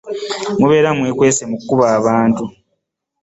Mubeera 0.57 0.89
mwekwese 0.97 1.43
mu 1.49 1.57
kubba 1.63 1.87
bintu. 2.05 2.43